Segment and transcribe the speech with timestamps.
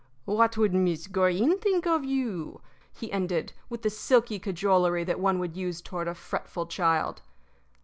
[0.25, 2.59] What would Miss Greene think of you?"
[2.91, 7.21] he ended, with the silky cajolery that one would use toward a fretful child.